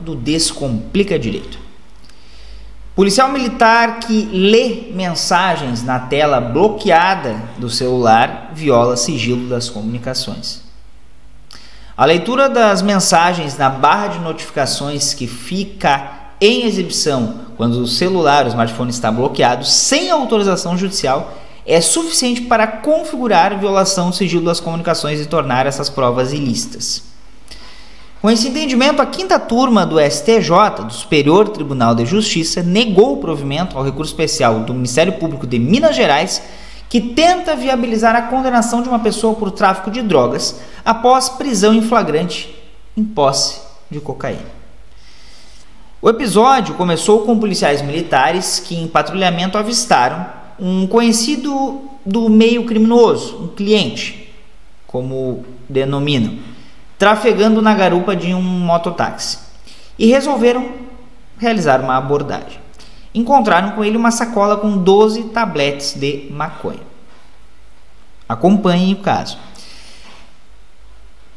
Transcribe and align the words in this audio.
do 0.00 0.14
Descomplica 0.14 1.18
Direito. 1.18 1.58
Policial 2.94 3.28
militar 3.28 3.98
que 3.98 4.22
lê 4.32 4.92
mensagens 4.92 5.82
na 5.82 5.98
tela 5.98 6.40
bloqueada 6.40 7.42
do 7.58 7.68
celular 7.68 8.52
viola 8.54 8.96
sigilo 8.96 9.48
das 9.48 9.68
comunicações. 9.68 10.62
A 11.96 12.04
leitura 12.04 12.48
das 12.48 12.82
mensagens 12.82 13.58
na 13.58 13.68
barra 13.68 14.08
de 14.08 14.18
notificações 14.20 15.12
que 15.12 15.26
fica 15.26 16.10
em 16.40 16.66
exibição 16.66 17.40
quando 17.56 17.74
o 17.74 17.86
celular, 17.86 18.44
o 18.44 18.48
smartphone 18.48 18.90
está 18.90 19.10
bloqueado 19.10 19.64
sem 19.64 20.10
autorização 20.10 20.76
judicial 20.76 21.34
é 21.66 21.80
suficiente 21.80 22.42
para 22.42 22.66
configurar 22.66 23.58
violação 23.58 24.10
do 24.10 24.16
sigilo 24.16 24.44
das 24.44 24.60
comunicações 24.60 25.20
e 25.20 25.26
tornar 25.26 25.66
essas 25.66 25.88
provas 25.88 26.32
ilícitas. 26.32 27.13
Com 28.24 28.30
esse 28.30 28.48
entendimento, 28.48 29.02
a 29.02 29.06
quinta 29.06 29.38
turma 29.38 29.84
do 29.84 30.00
STJ, 30.00 30.86
do 30.86 30.94
Superior 30.94 31.50
Tribunal 31.50 31.94
de 31.94 32.06
Justiça, 32.06 32.62
negou 32.62 33.12
o 33.12 33.16
provimento 33.18 33.76
ao 33.76 33.84
recurso 33.84 34.12
especial 34.12 34.60
do 34.60 34.72
Ministério 34.72 35.12
Público 35.12 35.46
de 35.46 35.58
Minas 35.58 35.94
Gerais, 35.94 36.40
que 36.88 37.02
tenta 37.02 37.54
viabilizar 37.54 38.16
a 38.16 38.22
condenação 38.22 38.80
de 38.80 38.88
uma 38.88 38.98
pessoa 38.98 39.34
por 39.34 39.50
tráfico 39.50 39.90
de 39.90 40.00
drogas 40.00 40.58
após 40.82 41.28
prisão 41.28 41.74
em 41.74 41.82
flagrante 41.82 42.48
em 42.96 43.04
posse 43.04 43.60
de 43.90 44.00
cocaína. 44.00 44.40
O 46.00 46.08
episódio 46.08 46.76
começou 46.76 47.26
com 47.26 47.38
policiais 47.38 47.82
militares 47.82 48.58
que, 48.58 48.74
em 48.74 48.88
patrulhamento, 48.88 49.58
avistaram 49.58 50.24
um 50.58 50.86
conhecido 50.86 51.82
do 52.06 52.30
meio 52.30 52.64
criminoso, 52.64 53.36
um 53.36 53.48
cliente, 53.48 54.32
como 54.86 55.44
denominam 55.68 56.53
trafegando 57.04 57.60
na 57.60 57.74
garupa 57.74 58.16
de 58.16 58.32
um 58.32 58.40
mototáxi 58.40 59.38
e 59.98 60.06
resolveram 60.06 60.70
realizar 61.36 61.78
uma 61.78 61.98
abordagem. 61.98 62.58
Encontraram 63.14 63.72
com 63.72 63.84
ele 63.84 63.98
uma 63.98 64.10
sacola 64.10 64.56
com 64.56 64.78
12 64.78 65.24
tabletes 65.24 65.92
de 65.92 66.28
maconha. 66.30 66.80
Acompanhem 68.26 68.94
o 68.94 69.02
caso. 69.02 69.36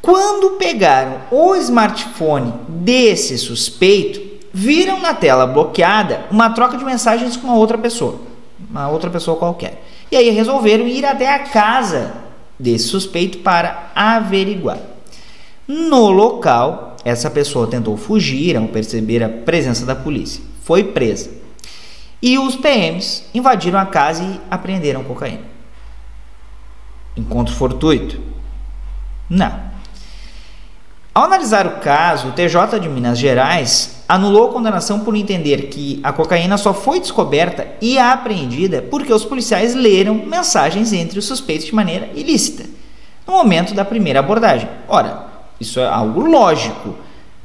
Quando 0.00 0.56
pegaram 0.56 1.18
o 1.30 1.54
smartphone 1.56 2.54
desse 2.66 3.36
suspeito, 3.36 4.46
viram 4.54 4.98
na 4.98 5.12
tela 5.12 5.46
bloqueada 5.46 6.24
uma 6.30 6.48
troca 6.48 6.78
de 6.78 6.84
mensagens 6.86 7.36
com 7.36 7.48
uma 7.48 7.56
outra 7.56 7.76
pessoa, 7.76 8.18
uma 8.70 8.88
outra 8.88 9.10
pessoa 9.10 9.36
qualquer. 9.36 9.84
E 10.10 10.16
aí 10.16 10.30
resolveram 10.30 10.86
ir 10.86 11.04
até 11.04 11.30
a 11.30 11.40
casa 11.40 12.14
desse 12.58 12.88
suspeito 12.88 13.40
para 13.40 13.90
averiguar. 13.94 14.78
No 15.72 16.10
local, 16.10 16.96
essa 17.04 17.30
pessoa 17.30 17.68
tentou 17.68 17.96
fugir 17.96 18.56
ao 18.56 18.66
perceber 18.66 19.22
a 19.22 19.28
presença 19.28 19.86
da 19.86 19.94
polícia. 19.94 20.42
Foi 20.64 20.82
presa. 20.82 21.30
E 22.20 22.36
os 22.40 22.56
PMs 22.56 23.22
invadiram 23.32 23.78
a 23.78 23.86
casa 23.86 24.24
e 24.24 24.40
apreenderam 24.50 25.04
cocaína. 25.04 25.44
Encontro 27.16 27.54
fortuito? 27.54 28.20
Não. 29.28 29.70
Ao 31.14 31.22
analisar 31.22 31.68
o 31.68 31.78
caso, 31.78 32.30
o 32.30 32.32
TJ 32.32 32.80
de 32.80 32.88
Minas 32.88 33.16
Gerais 33.16 34.02
anulou 34.08 34.50
a 34.50 34.52
condenação 34.52 34.98
por 35.04 35.14
entender 35.14 35.68
que 35.68 36.00
a 36.02 36.12
cocaína 36.12 36.58
só 36.58 36.74
foi 36.74 36.98
descoberta 36.98 37.68
e 37.80 37.96
apreendida 37.96 38.82
porque 38.82 39.12
os 39.12 39.24
policiais 39.24 39.76
leram 39.76 40.16
mensagens 40.16 40.92
entre 40.92 41.20
os 41.20 41.26
suspeitos 41.26 41.66
de 41.66 41.74
maneira 41.76 42.10
ilícita 42.16 42.64
no 43.24 43.34
momento 43.34 43.72
da 43.72 43.84
primeira 43.84 44.18
abordagem. 44.18 44.68
Ora, 44.88 45.29
isso 45.60 45.78
é 45.78 45.86
algo 45.86 46.22
lógico. 46.22 46.96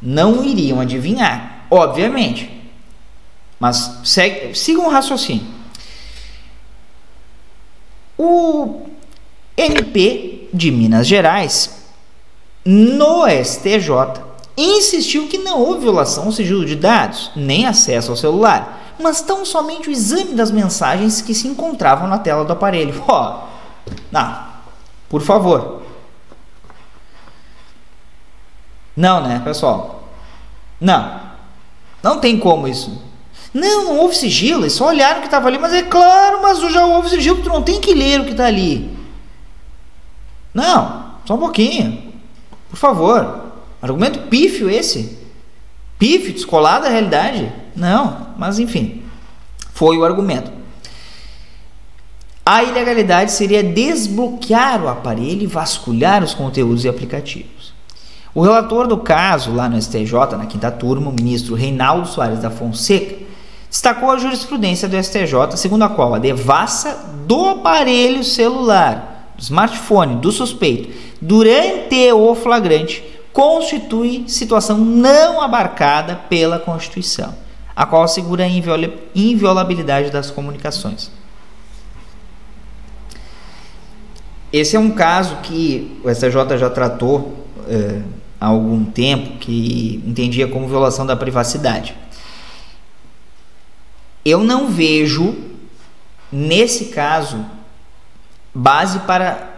Não 0.00 0.44
iriam 0.44 0.80
adivinhar, 0.80 1.66
obviamente. 1.70 2.50
Mas 3.58 4.00
segue, 4.04 4.54
sigam 4.58 4.86
o 4.86 4.90
raciocínio. 4.90 5.46
O 8.18 8.82
MP 9.56 10.48
de 10.52 10.70
Minas 10.70 11.06
Gerais, 11.06 11.86
no 12.64 13.24
STJ, 13.26 14.22
insistiu 14.56 15.28
que 15.28 15.38
não 15.38 15.60
houve 15.60 15.82
violação 15.82 16.24
ao 16.24 16.32
sigilo 16.32 16.64
de 16.64 16.76
dados, 16.76 17.30
nem 17.34 17.66
acesso 17.66 18.10
ao 18.10 18.16
celular, 18.16 18.94
mas 19.00 19.22
tão 19.22 19.44
somente 19.44 19.88
o 19.88 19.92
exame 19.92 20.34
das 20.34 20.50
mensagens 20.50 21.20
que 21.20 21.34
se 21.34 21.48
encontravam 21.48 22.06
na 22.06 22.18
tela 22.18 22.44
do 22.44 22.52
aparelho. 22.52 23.02
Ó, 23.08 23.44
oh, 24.12 24.26
por 25.08 25.22
favor, 25.22 25.82
Não, 28.96 29.22
né, 29.26 29.40
pessoal? 29.44 30.08
Não. 30.80 31.20
Não 32.02 32.18
tem 32.18 32.38
como 32.38 32.68
isso. 32.68 33.02
Não, 33.54 33.84
não 33.84 33.98
houve 33.98 34.16
sigilo, 34.16 34.62
eles 34.62 34.72
só 34.72 34.88
olharam 34.88 35.18
o 35.18 35.20
que 35.20 35.26
estava 35.26 35.48
ali, 35.48 35.58
mas 35.58 35.72
é 35.72 35.82
claro, 35.82 36.40
mas 36.42 36.58
já 36.72 36.86
houve 36.86 37.10
sigilo, 37.10 37.42
tu 37.42 37.48
não 37.48 37.62
tem 37.62 37.80
que 37.80 37.94
ler 37.94 38.20
o 38.20 38.24
que 38.24 38.30
está 38.30 38.46
ali. 38.46 38.96
Não, 40.54 41.12
só 41.24 41.34
um 41.34 41.38
pouquinho. 41.38 42.12
Por 42.68 42.76
favor. 42.76 43.52
Argumento 43.80 44.20
pífio 44.28 44.70
esse. 44.70 45.18
Pífio, 45.98 46.32
descolado 46.32 46.84
da 46.84 46.90
realidade. 46.90 47.52
Não, 47.76 48.28
mas 48.38 48.58
enfim. 48.58 49.02
Foi 49.72 49.96
o 49.96 50.04
argumento. 50.04 50.50
A 52.44 52.62
ilegalidade 52.64 53.32
seria 53.32 53.62
desbloquear 53.62 54.82
o 54.82 54.88
aparelho 54.88 55.42
e 55.42 55.46
vasculhar 55.46 56.24
os 56.24 56.34
conteúdos 56.34 56.84
e 56.84 56.88
aplicativos. 56.88 57.71
O 58.34 58.40
relator 58.40 58.86
do 58.86 58.96
caso, 58.96 59.52
lá 59.52 59.68
no 59.68 59.80
STJ, 59.80 60.36
na 60.38 60.46
quinta 60.46 60.70
turma, 60.70 61.10
o 61.10 61.12
ministro 61.12 61.54
Reinaldo 61.54 62.08
Soares 62.08 62.40
da 62.40 62.50
Fonseca, 62.50 63.16
destacou 63.68 64.10
a 64.10 64.18
jurisprudência 64.18 64.88
do 64.88 65.02
STJ, 65.02 65.56
segundo 65.56 65.82
a 65.82 65.88
qual 65.88 66.14
a 66.14 66.18
devassa 66.18 67.10
do 67.26 67.50
aparelho 67.50 68.24
celular, 68.24 69.32
do 69.36 69.42
smartphone 69.42 70.16
do 70.16 70.32
suspeito, 70.32 70.90
durante 71.20 72.10
o 72.12 72.34
flagrante, 72.34 73.04
constitui 73.34 74.24
situação 74.28 74.78
não 74.78 75.40
abarcada 75.40 76.16
pela 76.28 76.58
Constituição, 76.58 77.34
a 77.76 77.84
qual 77.84 78.02
assegura 78.02 78.44
a 78.44 78.48
inviolabilidade 79.14 80.10
das 80.10 80.30
comunicações. 80.30 81.10
Esse 84.50 84.76
é 84.76 84.80
um 84.80 84.90
caso 84.90 85.36
que 85.42 85.98
o 86.04 86.14
STJ 86.14 86.58
já 86.58 86.68
tratou. 86.68 87.46
Eh, 87.68 88.02
há 88.42 88.46
algum 88.46 88.84
tempo 88.84 89.38
que 89.38 90.02
entendia 90.04 90.48
como 90.48 90.66
violação 90.66 91.06
da 91.06 91.14
privacidade. 91.14 91.94
Eu 94.24 94.42
não 94.42 94.66
vejo 94.66 95.36
nesse 96.30 96.86
caso 96.86 97.46
base 98.52 98.98
para 99.00 99.48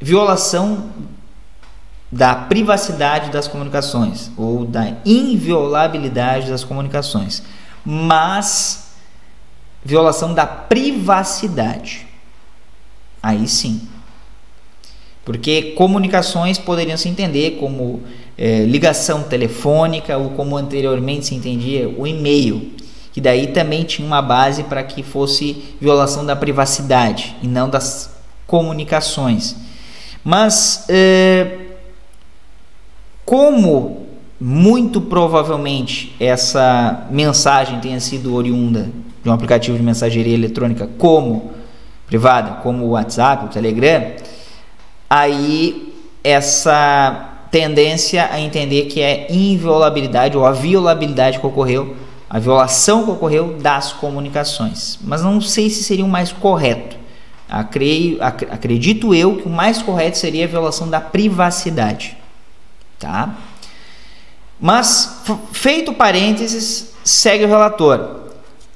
violação 0.00 0.90
da 2.10 2.34
privacidade 2.34 3.30
das 3.30 3.46
comunicações 3.46 4.30
ou 4.38 4.64
da 4.64 4.94
inviolabilidade 5.04 6.48
das 6.48 6.64
comunicações, 6.64 7.42
mas 7.84 8.94
violação 9.84 10.32
da 10.32 10.46
privacidade. 10.46 12.06
Aí 13.22 13.46
sim. 13.46 13.86
Porque 15.24 15.72
comunicações 15.76 16.58
poderiam 16.58 16.96
se 16.96 17.08
entender 17.08 17.58
como 17.60 18.02
é, 18.36 18.64
ligação 18.64 19.22
telefônica 19.22 20.16
ou 20.16 20.30
como 20.30 20.56
anteriormente 20.56 21.26
se 21.26 21.34
entendia 21.34 21.88
o 21.88 22.06
e-mail, 22.06 22.72
que 23.12 23.20
daí 23.20 23.48
também 23.48 23.84
tinha 23.84 24.06
uma 24.06 24.22
base 24.22 24.64
para 24.64 24.82
que 24.82 25.02
fosse 25.02 25.74
violação 25.80 26.24
da 26.24 26.34
privacidade 26.34 27.36
e 27.42 27.46
não 27.46 27.68
das 27.68 28.18
comunicações. 28.46 29.56
Mas 30.24 30.86
é, 30.88 31.58
como 33.24 34.06
muito 34.40 35.02
provavelmente 35.02 36.16
essa 36.18 37.06
mensagem 37.10 37.78
tenha 37.80 38.00
sido 38.00 38.34
oriunda 38.34 38.88
de 39.22 39.28
um 39.28 39.32
aplicativo 39.32 39.76
de 39.76 39.82
mensageria 39.82 40.32
eletrônica 40.32 40.88
como 40.98 41.52
privada, 42.06 42.62
como 42.62 42.86
o 42.86 42.90
WhatsApp, 42.90 43.44
o 43.44 43.48
Telegram, 43.48 44.12
aí 45.10 45.92
essa 46.22 47.26
tendência 47.50 48.28
a 48.30 48.40
entender 48.40 48.84
que 48.84 49.00
é 49.00 49.26
inviolabilidade 49.28 50.36
ou 50.36 50.46
a 50.46 50.52
violabilidade 50.52 51.40
que 51.40 51.46
ocorreu, 51.46 51.96
a 52.28 52.38
violação 52.38 53.04
que 53.04 53.10
ocorreu 53.10 53.58
das 53.58 53.92
comunicações. 53.92 54.98
Mas 55.02 55.20
não 55.20 55.40
sei 55.40 55.68
se 55.68 55.82
seria 55.82 56.04
o 56.04 56.08
mais 56.08 56.30
correto. 56.30 56.96
Acredito 57.48 59.12
eu 59.12 59.38
que 59.38 59.48
o 59.48 59.50
mais 59.50 59.82
correto 59.82 60.16
seria 60.16 60.44
a 60.44 60.48
violação 60.48 60.88
da 60.88 61.00
privacidade. 61.00 62.16
Tá? 63.00 63.34
Mas, 64.60 65.22
feito 65.52 65.92
parênteses, 65.92 66.94
segue 67.02 67.44
o 67.44 67.48
relator. 67.48 68.20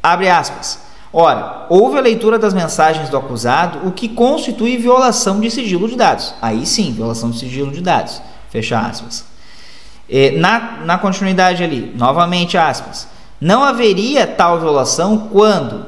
Abre 0.03 0.29
aspas. 0.29 0.81
Ora, 1.17 1.67
houve 1.69 1.97
a 1.97 2.01
leitura 2.01 2.41
das 2.41 2.53
mensagens 2.53 3.09
do 3.09 3.17
acusado, 3.17 3.87
o 3.87 3.93
que 3.93 4.09
constitui 4.09 4.77
violação 4.77 5.39
de 5.39 5.49
sigilo 5.49 5.89
de 5.89 5.95
dados. 5.95 6.35
Aí 6.43 6.67
sim, 6.67 6.93
violação 6.93 7.31
de 7.31 7.39
sigilo 7.39 7.71
de 7.71 7.81
dados. 7.81 8.21
Fecha 8.51 8.81
aspas. 8.81 9.25
E, 10.09 10.33
na, 10.33 10.79
na 10.85 10.99
continuidade 10.99 11.63
ali, 11.63 11.95
novamente 11.97 12.59
aspas. 12.59 13.07
Não 13.41 13.63
haveria 13.63 14.27
tal 14.27 14.59
violação 14.59 15.29
quando 15.31 15.87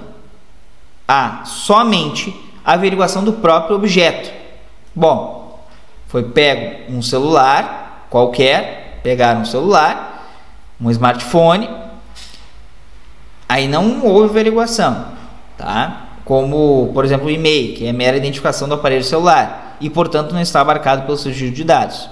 há 1.09 1.43
somente 1.45 2.33
a 2.65 2.75
averiguação 2.75 3.25
do 3.25 3.33
próprio 3.33 3.75
objeto. 3.75 4.31
Bom, 4.95 5.61
foi 6.07 6.23
pego 6.23 6.93
um 6.93 7.03
celular 7.03 8.07
qualquer, 8.09 9.01
pegaram 9.03 9.41
um 9.41 9.45
celular, 9.45 10.25
um 10.81 10.89
smartphone, 10.91 11.69
aí 13.49 13.67
não 13.67 14.05
houve 14.05 14.31
averiguação, 14.31 15.16
tá? 15.57 16.19
Como, 16.25 16.91
por 16.93 17.05
exemplo, 17.05 17.27
o 17.27 17.31
e-mail, 17.31 17.77
que 17.77 17.87
é 17.87 17.93
mera 17.93 18.17
identificação 18.17 18.69
do 18.69 18.75
aparelho 18.75 19.05
celular 19.05 19.77
e, 19.81 19.89
portanto, 19.89 20.33
não 20.33 20.41
está 20.41 20.61
abarcado 20.61 21.03
pelo 21.07 21.17
sigilo 21.17 21.53
de 21.53 21.65
dados. 21.65 22.09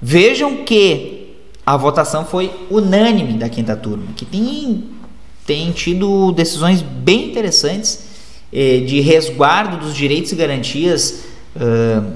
Vejam 0.00 0.64
que 0.64 1.36
a 1.64 1.76
votação 1.76 2.24
foi 2.24 2.50
unânime 2.70 3.34
da 3.34 3.48
quinta 3.48 3.76
turma, 3.76 4.06
que 4.16 4.24
tem, 4.24 4.84
tem 5.46 5.70
tido 5.72 6.32
decisões 6.32 6.80
bem 6.80 7.28
interessantes 7.28 8.04
eh, 8.52 8.78
de 8.78 9.00
resguardo 9.00 9.76
dos 9.76 9.94
direitos 9.94 10.32
e 10.32 10.34
garantias 10.34 11.24
uh, 11.54 12.12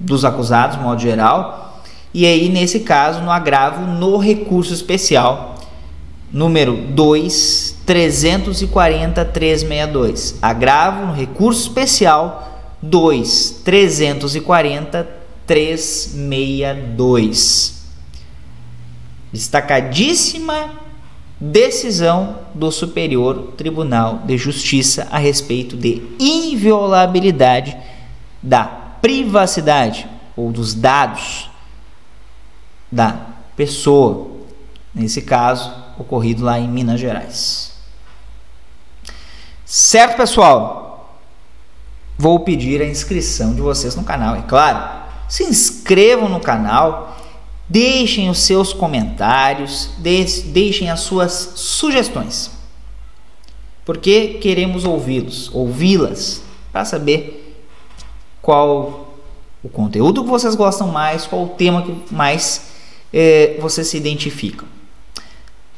dos 0.00 0.24
acusados, 0.24 0.76
de 0.76 0.82
modo 0.82 1.00
geral, 1.00 1.80
e 2.12 2.26
aí, 2.26 2.48
nesse 2.48 2.80
caso, 2.80 3.22
no 3.22 3.30
agravo 3.30 3.86
no 3.86 4.18
recurso 4.18 4.74
especial 4.74 5.52
número 6.32 6.76
2, 6.76 7.78
340 7.84 9.24
362. 9.24 10.38
Agravo 10.40 11.06
no 11.06 11.12
recurso 11.12 11.68
especial 11.68 12.60
2, 12.80 13.62
340 13.64 15.08
362. 15.46 17.82
Destacadíssima 19.32 20.70
decisão 21.40 22.38
do 22.54 22.70
Superior 22.70 23.54
Tribunal 23.56 24.20
de 24.24 24.38
Justiça 24.38 25.08
a 25.10 25.18
respeito 25.18 25.76
de 25.76 26.00
inviolabilidade 26.18 27.76
da 28.40 28.64
privacidade 28.64 30.06
ou 30.36 30.52
dos 30.52 30.72
dados 30.72 31.50
da 32.90 33.18
pessoa, 33.56 34.30
nesse 34.94 35.22
caso 35.22 35.81
ocorrido 35.98 36.44
lá 36.44 36.58
em 36.58 36.68
Minas 36.68 37.00
Gerais. 37.00 37.72
Certo, 39.64 40.16
pessoal? 40.16 41.18
Vou 42.18 42.40
pedir 42.40 42.80
a 42.82 42.86
inscrição 42.86 43.54
de 43.54 43.60
vocês 43.60 43.96
no 43.96 44.04
canal, 44.04 44.36
é 44.36 44.42
claro. 44.42 45.02
Se 45.28 45.44
inscrevam 45.44 46.28
no 46.28 46.40
canal 46.40 47.12
Deixem 47.72 48.28
os 48.28 48.40
seus 48.40 48.74
comentários, 48.74 49.88
deixem 49.96 50.90
as 50.90 51.00
suas 51.00 51.52
sugestões. 51.54 52.50
Porque 53.82 54.34
queremos 54.42 54.84
ouvi-los, 54.84 55.50
ouvi-las, 55.54 56.42
para 56.70 56.84
saber 56.84 57.56
qual 58.42 59.14
o 59.62 59.70
conteúdo 59.70 60.22
que 60.22 60.28
vocês 60.28 60.54
gostam 60.54 60.88
mais, 60.88 61.26
qual 61.26 61.44
o 61.44 61.48
tema 61.48 61.80
que 61.80 62.14
mais 62.14 62.72
eh, 63.10 63.56
vocês 63.58 63.88
se 63.88 63.96
identificam. 63.96 64.68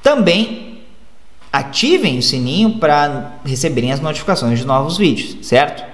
Também 0.04 0.82
ativem 1.52 2.18
o 2.18 2.22
sininho 2.22 2.78
para 2.78 3.32
receberem 3.44 3.90
as 3.90 3.98
notificações 3.98 4.60
de 4.60 4.64
novos 4.64 4.96
vídeos, 4.96 5.44
certo? 5.44 5.84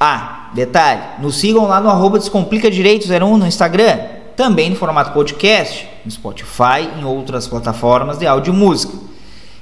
Ah, 0.00 0.50
detalhe, 0.54 1.02
nos 1.20 1.38
sigam 1.38 1.68
lá 1.68 1.80
no 1.80 1.88
arroba 1.88 2.18
Descomplica 2.18 2.68
Direito 2.68 3.06
01 3.08 3.36
no 3.36 3.46
Instagram 3.46 4.18
também 4.38 4.70
no 4.70 4.76
formato 4.76 5.10
podcast, 5.12 5.88
no 6.04 6.10
Spotify 6.12 6.88
e 6.94 7.00
em 7.00 7.04
outras 7.04 7.48
plataformas 7.48 8.18
de 8.18 8.24
áudio 8.24 8.54
e 8.54 8.56
música. 8.56 8.96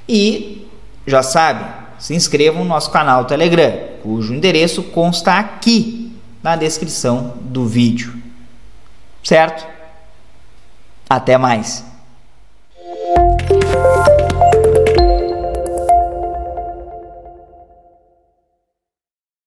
E 0.07 0.67
já 1.07 1.23
sabe, 1.23 1.65
se 1.97 2.13
inscrevam 2.13 2.61
no 2.61 2.69
nosso 2.69 2.91
canal 2.91 3.25
Telegram, 3.25 3.73
cujo 4.03 4.35
endereço 4.35 4.83
consta 4.83 5.33
aqui 5.33 6.15
na 6.43 6.55
descrição 6.55 7.33
do 7.41 7.65
vídeo. 7.65 8.21
Certo? 9.23 9.65
Até 11.09 11.39
mais! 11.39 11.83